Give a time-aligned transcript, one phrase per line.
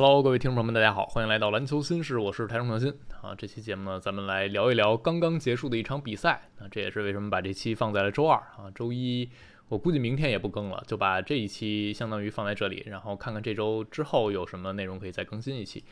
[0.00, 2.88] Hello，各位听众朋友们，大家好，欢迎来到篮球新事，我是台中创新
[3.20, 3.34] 啊。
[3.36, 6.40] 这期节目呢，咱们来聊一聊刚刚结束的一场比赛。
[6.60, 9.28] 那这也是为什么把这期放在了周二啊，周一
[9.66, 15.82] 我估计明天也不更了，就把这一期相当于放在这里，然后看看这周之后有什么内容可以再更新一期。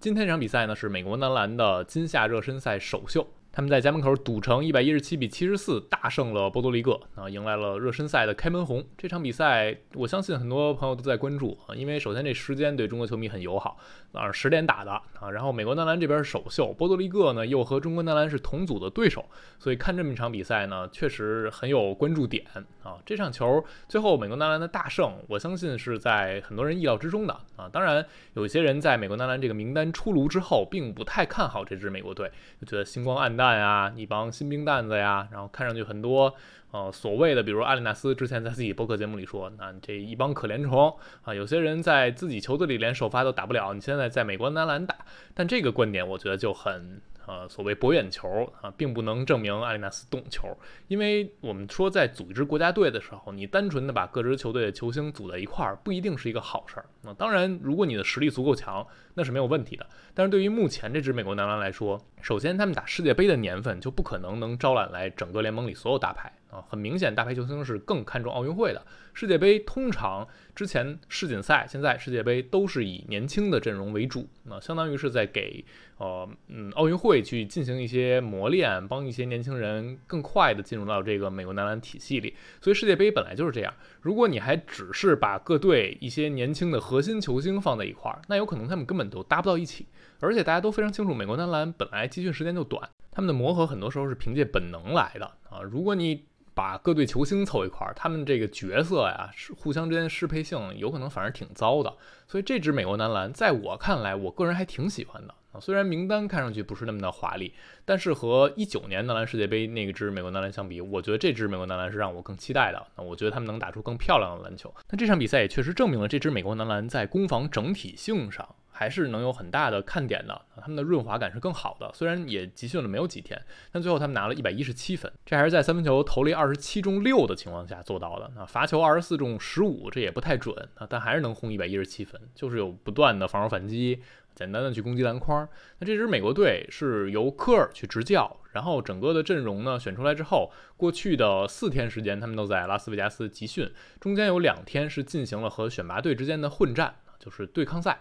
[0.00, 3.28] 今天这场比赛呢，是美国男篮的今夏热身赛首秀。
[3.54, 8.82] 他们在家门口赌城一百一十七比七十四大胜了波多黎各啊，迎来了热身赛的开门红。
[8.96, 13.76] 这场比赛，我相信很多朋友都在关注啊，因为首先这时间对中国球迷很友好，
[14.12, 15.30] 晚上十点打的啊。
[15.30, 19.22] 然后美国男篮这边首秀，波多黎各呢又和中国男篮是同组的对手，
[19.58, 22.42] 所以看这么一场比赛呢，确实很有关注点
[22.82, 22.96] 啊。
[23.04, 27.68] 这场球最后美国男篮的大胜，我相信是在很多人意料之中的啊。
[27.70, 33.41] 当然，有一些人在美国男篮这个名单出炉之后，并不太看好这支美国队，就觉得星光黯淡。
[33.42, 36.32] 蛋呀，一帮新兵蛋子呀，然后看上去很多，
[36.70, 44.94] 呃，所谓的，比如阿里纳斯之前在自己播客节目里说，那这一帮可怜虫啊，有些人在自己球队里连首发都打不了，你现在在美国男篮打，
[45.34, 47.00] 但这个观点我觉得就很。
[47.24, 50.48] 呃，所谓博眼球啊，并不能证明阿里纳斯懂球，
[50.88, 56.86] 因为我们说在组一支国家队的时候，你单纯的把各支球队的球星组在一块儿，不一定是一个好事儿。
[57.02, 59.86] 那当然，如果你的实力足够强，那是没有问题的。
[60.14, 66.32] 但是对于目前这支美国男篮来说，首先他们打世界杯的年份就不可能能招揽来整个联盟里所有大牌。
[66.50, 68.86] 啊，很明显，大牌球星是更看重奥运会的。
[69.14, 75.64] 世界杯通常之前世锦赛，现在世界杯都是以年轻的阵容为主，那相当于是在给
[75.96, 82.34] 呃嗯奥运会去进行一些磨练，帮一些年轻人更快的进入到这个美国男篮体系里。
[82.60, 83.72] 所以世界杯本来就是这样。
[84.02, 89.86] 如果你还只是把各队一些年轻的核心球星放在一块儿，那有可能他们根本都搭不到一起。
[90.20, 95.60] 而且大家都非常清楚，美国男篮本来集训时间就短，他们的磨合很多时候是凭借本能来的啊。
[95.62, 101.92] 如果你把各队球星凑一块儿，他们这个角色呀，是互相之间的适配性有可能反而挺糟的。
[102.28, 105.60] 所以这支美国男篮，在我看来，我个人还挺喜欢的啊。
[105.60, 107.52] 虽然名单看上去不是那么的华丽，
[107.84, 112.86] 但是和一九年男篮世界杯那支美国男篮相比，我觉得这支美国男篮是让我更期待的。
[112.96, 114.74] 那我觉得他们能打出更漂亮的篮球。
[114.90, 118.48] 那这场比赛也确实证明了这支美国男篮在攻防整体性上。
[118.74, 121.92] 还是能有很大的看点的，他们的润滑感是更好的。
[121.94, 123.40] 虽然也集训了没有几天，
[123.70, 128.32] 但最后他们拿了一百一十七分，这还是在三分球投了二十七中六的情况下做到的。
[128.34, 134.02] 那罚球二十四中十五，这也不太准啊，但还是能轰一百一十七分，就是有不断的防守反击，
[134.34, 135.48] 简单的去攻击篮筐。
[135.78, 143.70] 那这支美国队是由科尔去执教，然后整个的阵容呢选出来之后，过去的四天时间他们都在拉斯维加斯集训，
[144.00, 147.98] 中间有两天是进行了和选拔队之间的混战，就是对抗赛。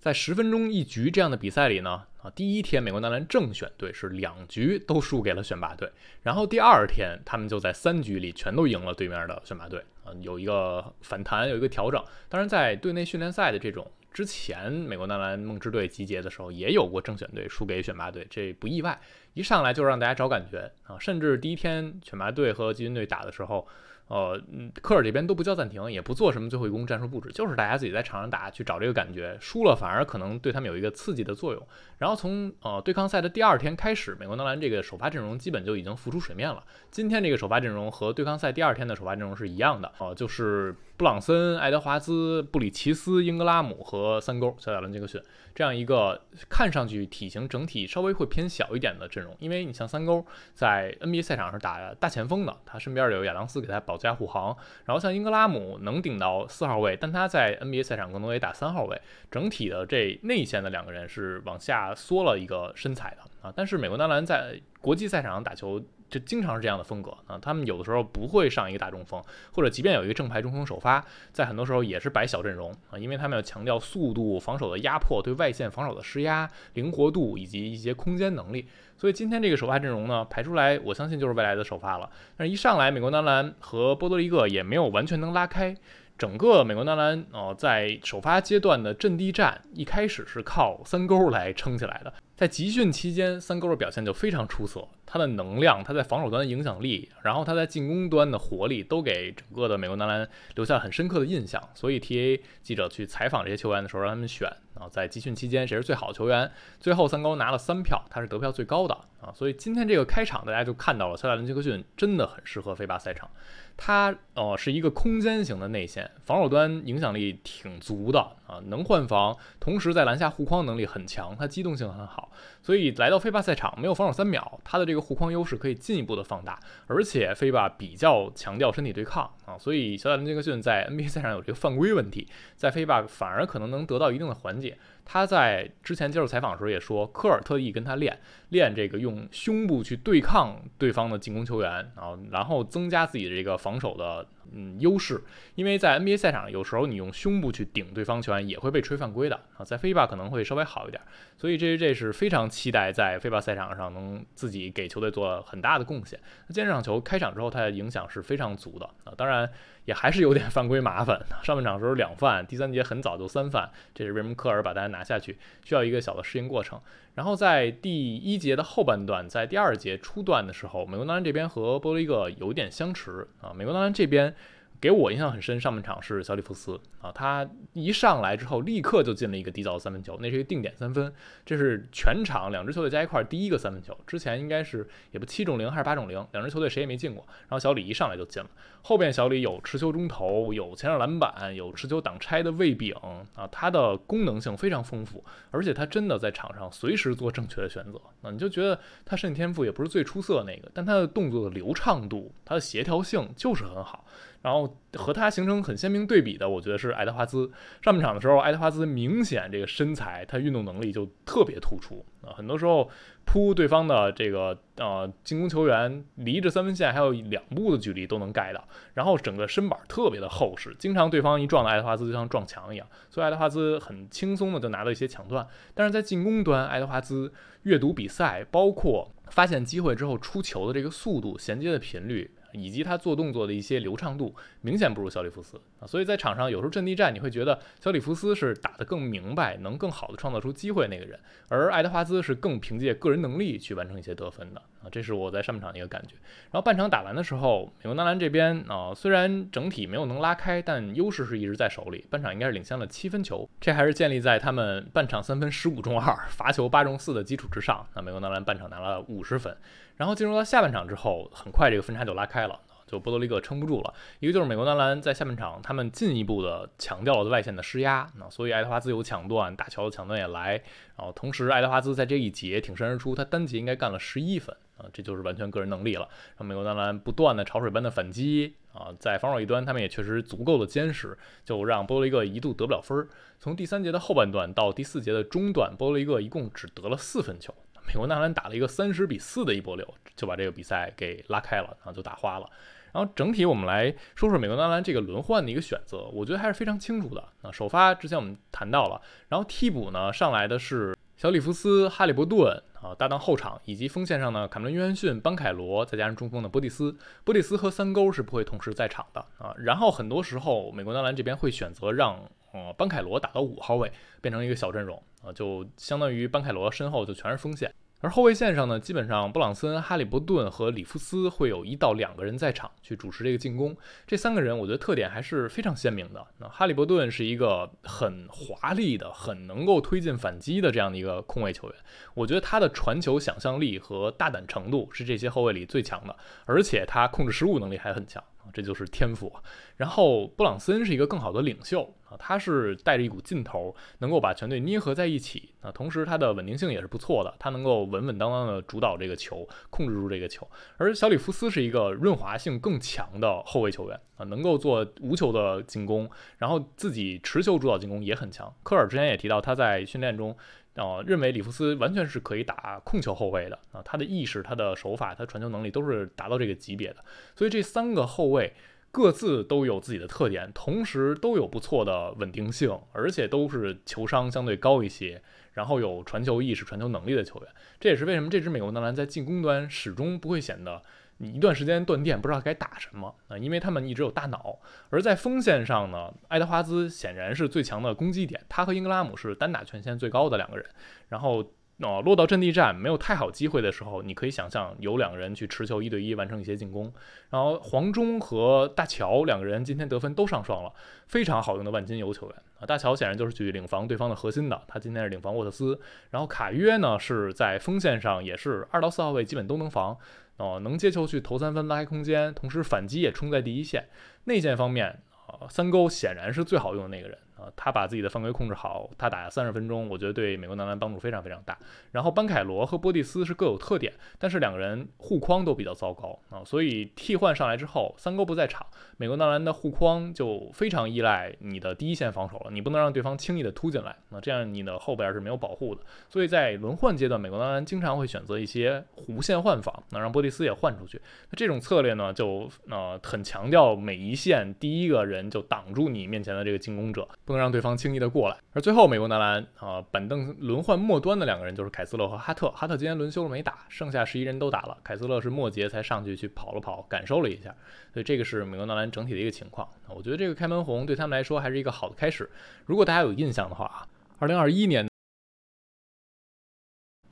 [0.00, 5.90] 在十分钟一局这样的比赛里呢，啊，第一天美国男篮正选队是两局都输给了选拔队，
[6.22, 12.04] 然后第二天他们就在三局里全都赢了对面的选拔队，啊，有一个反弹，有一个调整。
[12.28, 18.98] 当然，在队内训练赛的这种之前，美国男篮梦之队集结的时候也有过正选队输给选拔队，这不意外。
[19.34, 23.66] 一上来就让大家找感觉啊，甚至第一天选拔队和集训队打的时候。
[24.06, 24.38] 呃，
[24.82, 29.34] 科尔这边都不叫暂停，也不做什么最后一攻战术布置，就是大家自己在场上打，去找这个感觉。
[29.40, 31.68] 输了反而可能对他们有一个刺激的作用。
[31.96, 36.62] 然后从呃对抗赛的第二天开始，美国男篮这个首发阵容基本就已经浮出水面了。
[36.90, 45.22] 今天这个首发阵容和对抗赛第二天的首发阵容是一样的，呃，就是布朗森、爱德华兹、布里奇斯、英格拉姆和三勾小贾伦·杰克逊
[45.54, 49.36] 这样一个看上去体型整体稍微会偏小一点的阵容。
[49.38, 53.80] 因为你像三勾在 NBA 赛场上打大前锋的，他身边有亚当斯给他。
[53.84, 54.56] 保驾护航，
[54.86, 58.98] 然后像英格拉姆能顶到四号位，但他在 NBA 赛场更多也打三号位。
[59.30, 63.52] 整体的这内线的两个人是往下缩了一个身材的啊。
[63.54, 65.82] 但是美国男篮在国际赛场上打球。
[66.08, 69.22] 就经常是这样的风格啊，他们有的时候不会上一个大中锋，
[69.52, 78.66] 或者即便有一个正牌中锋首发，在很多时候也是摆小阵容啊，因为他们要强调速度、防守的压迫、对外线防守的施压、灵活度以及一些空间能力。
[78.96, 82.08] 所以今天这个首发阵容呢排出来，我相信就是未来的首发了。
[82.36, 85.76] 但是一上来，美国男篮和波多黎各也没有完全能拉开。
[86.16, 92.14] 整个美国男篮哦，在首发阶段的阵地战一开始是靠三勾来撑起来的。
[92.44, 101.70] 在集训期间，三勾的表现就非常出色，他的能量、他在防守端的影响力，然后他在进攻端的活力，都给整个的美国男篮留下了很深刻的印象。
[101.74, 106.52] 所以 TA 记者去采访这些球员的时候，让他们选啊，在集训期间谁是最好的球员。
[106.78, 109.32] 最后三勾拿了三票，他是得票最高的啊。
[109.34, 113.30] 所以今天这个开场，大家就看到了肖亚伦·杰克逊真的很适合飞巴赛场。
[113.76, 122.30] 他呃是一个空间型的内线，防守端影响力挺足的啊，能换防，同时在篮下护框能力很强，他机动性很好，
[122.62, 134.78] 所以来到飞霸赛场没有防守三秒，他的这个护框优势可以进一步的放大，而且飞霸比较强调身体对抗啊，所以小贾伦·杰克逊在 NBA 赛场有这个犯规问题，在飞霸反而可能能得到一定的缓解。
[135.04, 138.18] 他在之前接受采访的时候也说，科尔特意跟他练
[138.48, 144.26] 练这个用胸部去对抗对方的进攻球员然后，然后增加自己的这个防守的。
[144.52, 145.22] 嗯，优势，
[145.54, 151.02] 因为在 NBA 赛场，有时候你用胸部去顶对方球员也会被吹犯规的啊，在 FIBA 可能会稍微好一点，
[151.36, 156.18] 所以这这是非常期待在 FIBA 赛场上能自己给球队做很大的贡献。
[156.46, 159.50] 那今天这场球开场之后，它的影响是非常足的啊，当然
[159.84, 161.20] 也还是有点犯规麻烦。
[161.42, 166.80] 上半场的时候两犯，第三节很早就三犯，这是为什么科尔把大家拿下去，需要一个小的适应过程。
[167.14, 173.52] 然后在第一节的后半段，在第二节初段的时候，美国男篮这边和波多黎各有点相持啊。
[173.54, 174.34] 美国男篮这边
[174.80, 181.12] 给我印象很深，上半场是小里弗斯啊，他一上来之后立刻就进了一个低角三分球，那是一个定点三分，
[181.46, 187.24] 这是全场两支球队加一块第一个三分球，之前应该是也不七中零还是八中零，两支球队谁也没进过。
[187.42, 188.50] 然后小李一上来就进了。
[188.82, 192.94] 后边小李有持球中投，有前场篮板，有持球挡拆的卫饼
[193.34, 197.98] 啊，他的功能性非常丰富，而且他真的在场上随时做正确的选择。
[198.20, 204.04] 那你就觉得他身体天赋也不是最出色那个，但他的动作的流畅度，他的协调性就是很好。
[204.44, 207.50] 然后和他形成很鲜明对比的，我觉得是爱德华兹。
[207.82, 212.88] 上半场的时候，爱德华兹明显这个身材，他运动能力就特别突出啊，很多时候。
[213.26, 218.62] 扑对方的这个呃进攻球员，离着三分线还有两步的距离都能盖到，
[218.92, 225.48] 然后整个身板特别的厚实，经常对方一撞到爱德华兹就像撞墙一样，所以爱德华兹很轻松的就拿到一些抢断。
[225.72, 227.32] 但是在进攻端，爱德华兹
[227.62, 232.30] 阅读比赛，包括发现机会之后出球的这个速度、衔接的频率。
[232.54, 241.18] 以及他做动作的一些流畅度明显不如小里弗斯啊，所以在场上有时候阵地战你会觉得小里弗斯是打得更明白，能更好的创造出机会那个人，
[241.48, 246.14] 而爱德华兹是更凭借个人能力去完成一些得分的啊，这是我在上半场的一个感觉。
[246.50, 257.86] 然后半场打完的时候，美国男篮这边啊虽然整体没有能拉开，但优势是一直在手里，半场应该是领先了七分球，这还是建立在他们半场三分十五中二，罚球八中四的基础之上。
[257.94, 259.56] 那美国男篮半场拿了五十分。
[259.96, 263.94] 然后进入到下半场之后，很快这个分差就拉开了，就波多黎各撑不住了。
[264.20, 270.62] 一个就是美国男篮在下半场，他们进一步的强调了外线的施压，那所以爱德华兹有抢断，大乔的抢断也来。
[270.96, 276.08] 然后同时爱德华兹在这一节挺身而出，他单节应该干了十一分啊，这就是完全个人能力了。
[276.36, 283.08] 让美国男篮不断的潮水般的反击啊，在防守一端他们也确实足够的坚实，就让波多黎各一度得不了分。
[283.38, 287.54] 从第三节的后半段到第四节的中段，波多黎各一共只得了四分球。
[287.86, 292.48] 美国男篮打了一个三十比四的一波流，就把这个比赛给拉开了，然后就打花了。
[292.92, 297.20] 然后整体我们来说说美国男篮这个轮换的一个选择，我觉得还是非常清楚的。
[297.42, 306.96] 啊，首发之前我们谈到了，然后替补呢上来的是小里弗斯、哈利伯顿啊，搭档后场，以及锋线上呢，卡梅伦·约翰逊、班凯罗，再加上中锋的波蒂斯。
[307.24, 309.52] 波蒂斯和三勾是不会同时在场的啊。
[309.58, 313.92] 然后很多时候美国男篮这边会选择让呃班凯罗打到五号位，
[314.22, 315.00] 变成一个小阵容。
[315.22, 323.74] 啊，就相当于班凯罗身后就全是锋线，而后卫线上呢，基本上布朗森、哈利伯顿和里夫斯会有一到两个人在场去主持这个进攻。
[324.06, 326.22] 这三个人我觉得特点还是非常鲜明的。
[326.36, 331.76] 那哈利伯顿是一个很华丽的、很能够推进反击的这样的一个控卫球员，
[332.12, 338.22] 我觉得他的传球想象力和大胆程度是这些后卫里最强的，而且他控制失误能力还很强。
[338.52, 339.34] 这就是天赋。
[339.76, 345.72] 然后布朗森是一个更好的领袖啊，他是带着一股劲头，能够把全队捏合在一起啊。
[345.72, 350.48] 同时他的稳定性也是不错的，他能够稳稳当当的主导这个球，控制住这个球。
[350.76, 358.54] 而小里弗斯是一个润滑性更强的后卫球员啊，能够做无球的进攻，然后自己持球主导进攻也很强。
[358.62, 360.36] 科尔之前也提到他在训练中。
[360.74, 366.96] 啊，认为里弗斯完全是可以打控球后卫的啊，他的意识、他的手法、他传球能力都是达到这个级别的。
[367.36, 368.52] 所以这三个后卫
[368.94, 375.20] 各自都有自己的特点，同时都有不错的稳定性，而且都是球商相对高一些，
[375.54, 377.48] 然后有传球意识、传球能力的球员。
[377.80, 380.80] 这也是为什么这支美国男篮在进攻端始终不会显得。
[381.18, 383.36] 你一段时间断电，不知道该打什么啊？
[383.36, 384.58] 因为他们一直有大脑。
[384.90, 390.64] 而在锋线上呢，爱德华兹显然是最强的攻击点，他和英格拉姆是单打权限最高的两个人。
[391.08, 396.92] 然后，哦，落到阵地战没有太好机会的时候，你可以想象有两个人去持球一对一完成一些进攻。
[397.30, 400.72] 然后，黄忠和大乔两个人今天得分都上双了，
[401.08, 402.64] 非常好用的万金油球员啊！
[402.64, 405.80] 大乔显然就是去领防对方的核心的，他今天是领防沃特斯。
[406.10, 409.98] 然后卡约呢是在锋线上也是二到四号位基本都能防。
[410.36, 413.88] 哦，能接球去投三分拉开空间，同时反击也冲在第一线。
[414.24, 417.18] 内线方面，啊，三勾显然是最好用的那个人。
[417.56, 421.58] 他把自己的犯规控制好，他打三十分钟，我觉得对美国男篮帮助非常非常大。
[421.92, 435.82] 然后班凯罗和波蒂斯是各有特点，但是两个人护框都比较糟糕啊，所以替换上来之后，三哥不在场，美国男篮的护框就非常依赖你的第一线防守了，你不能让对方轻易的突进来，那这样你的后边是没有保护的。
[436.08, 441.00] 所以在轮换阶段，美国男篮经常会选择一些弧线换防，那让波蒂斯也换出去。
[441.30, 447.08] 那这种策略呢，就呃很强调每一线第一个人就挡住你面前的这个进攻者。
[447.34, 448.36] 能让对方轻易的过来。
[448.52, 452.50] 而最后，美国男篮啊，板凳轮换末端的两个人就是凯斯勒和哈特。
[452.52, 454.78] 哈特今天轮休了没打，剩下十一人都打了。
[454.82, 457.54] 凯斯勒是末节才上去去跑了跑，感受了一下。
[457.92, 459.68] 所以这个是美国男篮整体的一个情况。
[459.88, 462.30] 我觉得这个开门红对他们来说还是一个好的开始。
[462.66, 463.86] 如果大家有印象的话啊，
[464.18, 464.88] 二零二一年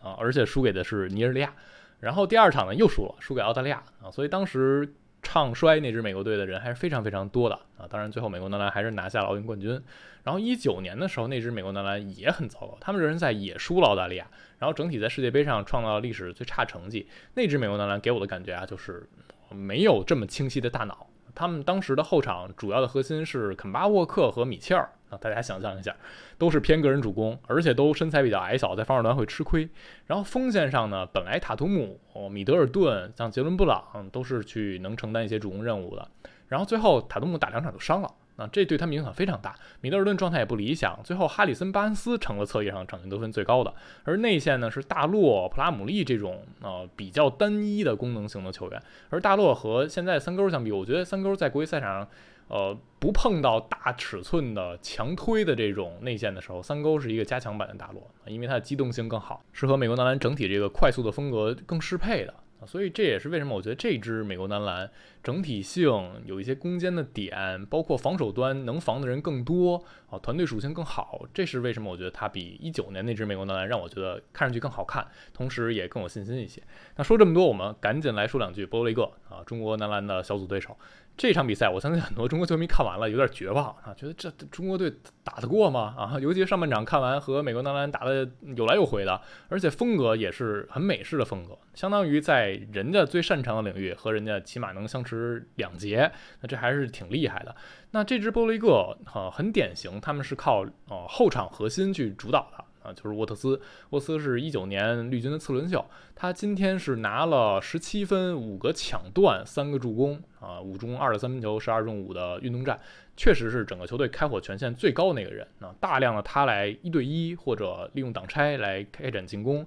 [0.00, 1.52] 啊，而且输给的是尼日利亚，
[2.00, 4.94] 然后第二场呢又输了，输给澳大利亚啊，所以当时。
[5.22, 7.86] 唱衰那支美国队的人还是非常非常多的啊！
[7.88, 9.80] 当然，最后美国男篮还是拿下了奥运冠军。
[10.24, 14.26] 然后一九年的时候，那支美国男篮也很糟糕，他们热身赛也输了澳大利亚，
[14.58, 17.08] 然后整体在世界杯上创造了历史最差成绩。
[17.34, 19.08] 那支美国男篮给我的感觉啊，就是
[19.50, 21.06] 没有这么清晰的大脑。
[21.34, 25.18] 他们当时的后场主要的核心是肯巴沃克和米切尔啊。
[25.18, 25.94] 大家想象一下，
[26.38, 29.68] 都是偏个人主攻，而且都身材比较矮小，在防守端会吃亏。
[30.06, 36.08] 然后锋线上呢，本来塔图姆、哦米德尔顿、像杰伦布朗都是去能承担一些主攻任务的。
[36.48, 39.54] 然后最后塔图姆打两场就伤了，那这对他们影响非常大。
[39.80, 43.72] 米德尔顿状态也不理想，最后哈里森巴恩斯成了侧翼上场均得分最高的。
[44.04, 48.82] 而内线呢是大洛、普拉姆利这种呃比较单一的功能型的球员。
[49.10, 52.08] 而大洛和现在三勾相比，我觉得三勾在国际赛场上。
[52.48, 62.34] 呃，不碰到大尺寸的强推的这种内线的时候，三勾是一个加强版的大洛，因为它的机动性更好，是和美国男篮整体这个快速的风格更适配的。
[62.66, 64.90] 所以这也是为什么我觉得这支美国男篮
[65.22, 65.90] 整体性
[66.24, 71.24] 有一些攻坚的点，包括防守端能防的人更多啊，团队属性更好。
[71.32, 76.62] 这是为什么我觉得它比一九年那支美国男篮让我觉得看上去更好看，同时也更有信心一些。
[76.96, 80.76] 那说这么多，我们赶紧来说两句波利各啊，中国男篮的小组对手。
[81.14, 84.90] 这场比赛，我相信很多中国球迷看完了有点绝望啊，觉得这中国队
[85.22, 85.94] 打得过吗？
[85.94, 88.26] 啊，尤其上半场看完和美国男篮打的
[88.56, 95.12] 有来有回的，而且风格也是很美式的风格，相当于在人家最擅长的领域和人家起码能相持
[95.57, 97.54] 两节，那这还是挺厉害的。
[97.92, 102.64] 那这支波利各啊，很典型，他们是靠呃后场核心去主导的。
[102.83, 112.76] 啊，就是沃特斯，沃特斯是一九年绿军的次轮秀，他今天是拿了十七分、五个抢断、三个助攻，啊，五中二的三分球，十二中五的运动战，
[113.16, 115.47] 确实是整个球队开火权限最高的那个人。
[115.61, 119.64] 啊，大量的他来一对一或者利用挡拆来开展进攻，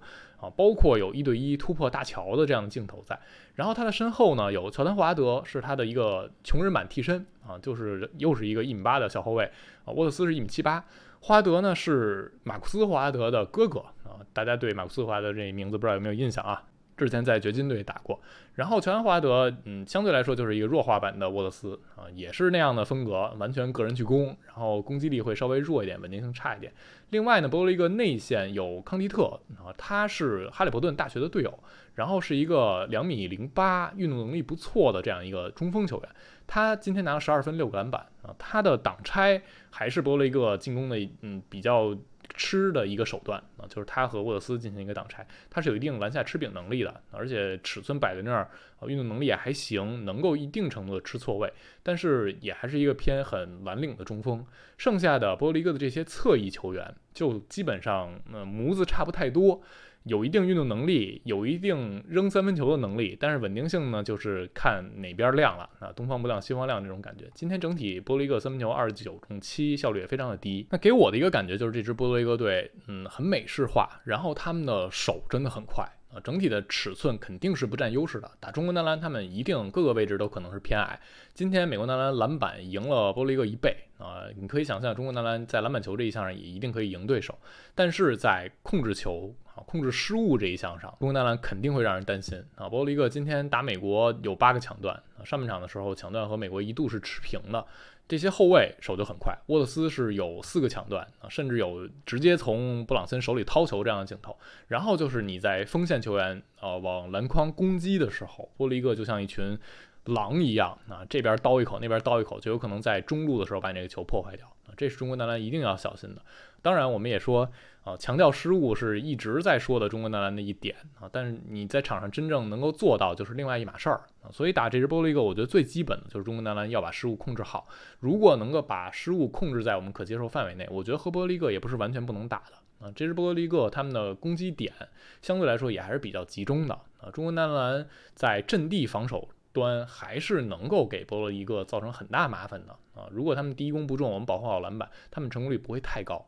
[0.50, 3.20] 包括有一对一突破大桥的这样的镜头在。
[3.56, 9.46] 然后他的身后呢，有乔丹·华德是他的一个穷人版替身，啊，就是又是一个一米八的小后卫，
[9.86, 10.84] 啊，沃特斯是一米七八。
[11.22, 16.64] 华德呢是马库斯·华德的哥哥啊，大家对马库斯·华德这名字不知道有没有印象啊？
[16.98, 18.20] 之前在掘金队打过。
[18.54, 26.72] 然后乔丹·霍华德，嗯，相对来说就是一个弱化版的沃特斯啊，也是那样的风格，完全个人去攻，然后攻击力会稍微弱一点，稳定性差一点。
[27.10, 31.60] 另外呢，波了一个内线有康迪特啊，他是哈利伯顿大学的队友，
[31.96, 36.10] 然后是一个两米零八，运动能力不错的这样一个中锋球员。
[36.48, 41.94] 他今天拿了十二分六个篮板啊，他的挡拆还是波了一个进攻的嗯比较
[42.34, 48.50] 吃的一个手段啊，就是他和沃特斯进行一个挡拆，他是有一定篮下吃饼能力的，而且尺寸摆在那儿，
[48.88, 51.52] 运动能力也还行，能够一定程度的吃错位，
[51.84, 54.46] 但是也还是一个偏很蓝领的中锋。
[54.78, 59.62] 剩下的波利哥的这些侧翼球员就基本上呃模子差不太多。
[60.06, 67.26] 有一定运动能力，有一定扔三分球的能力，但是稳定性呢，就是看哪边亮了啊，东方不亮西方亮这种感觉。
[67.34, 70.68] 今天整体波利各三分球二十九中七，效率也非常的低。
[70.70, 75.84] 那给我的一个感觉就是这支波利各队，嗯，很美式化，然后他们的手真的很快
[76.14, 78.30] 啊，整体的尺寸肯定是不占优势的。
[78.40, 81.00] 打中国男篮，他们一定各个位置都可能是偏矮。
[81.34, 87.40] 今天美国男篮篮板赢了波利各一倍啊，你可以想象中国男篮在篮板球这一项上也一定可以赢对手，
[87.74, 89.34] 但是在控制球。
[89.56, 92.70] 啊，控制失误这一项上，中国男篮肯定会让人担心啊。
[92.70, 97.66] 波利格今天打美国有八个抢断啊，上半场的时候抢断和美国一度是持平的。
[98.08, 104.38] 这些后卫手就很快，沃特斯是有四个抢断啊，甚至有直接从布朗森手里掏球这样的镜头。
[104.68, 109.58] 然后就是你在锋线球员呃往篮筐攻击的时候，波利格就像一群
[110.04, 114.46] 狼一样啊，这边叨一口，那边叨一口，就有可能在中路的时候把你这个球破坏掉。
[114.76, 116.22] 这是中国男篮一定要小心的。
[116.62, 117.48] 当然，我们也说
[117.84, 124.32] 啊，强调失误是一直在说的中国男篮的一点啊，但是你在场上真正能够做到就是另外一码事儿啊。
[124.32, 127.68] 所以打这支波利格，我觉得最基本的就是中国男篮要把失误控制好。
[128.00, 132.92] 如果能够把失误控制在我们可接受范围内，我觉得和波利克也不是完全不能打的啊。
[132.96, 134.74] 这支波利格他们的攻击点
[135.22, 137.12] 相对来说也还是比较集中的啊。
[137.14, 139.30] 中国男篮在阵地防守。
[139.56, 143.08] 端还是能够给波罗一个造成很大麻烦的啊！
[143.10, 146.28] 如果他们第一攻不中，我们保护好篮板，他们成功率不会太高。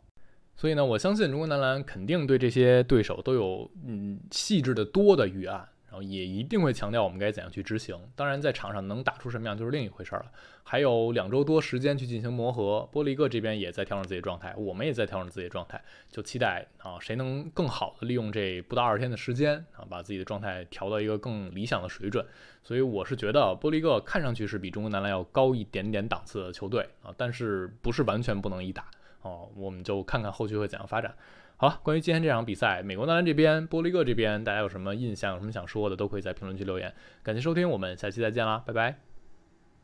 [0.55, 5.67] 所以呢，我相信中国男篮肯定对这些对手都有嗯细致的多的预案。
[5.87, 7.97] 然后也一定会强调我们该怎样去执行。
[8.15, 10.25] 当然，在场上能打出什么样就是另一回事了。
[10.63, 22.25] 还有两周多时间去进行磨合，波利克这边也在调整自己的状态，我们也在调整自己的状态，就期待啊，谁能更好的利用这不到二十天的时间啊，把自己的状态调到一个更理想的水准。
[22.63, 28.83] 所以我是觉得波利克看上去是比中国男篮要高一点点档次的球队啊，但是不是完全不能一打
[29.21, 31.15] 啊，我们就看看后续会怎样发展。
[31.59, 36.93] 好了，关于今天这场比赛，美国男篮这边、波利克这边，大家有什么印象、有什么想说的，都可以在评论区留言。
[37.23, 39.16] 感谢收听，我们下期再见啦，拜拜。